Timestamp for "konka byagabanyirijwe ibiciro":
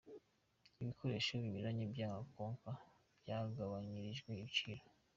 2.33-4.83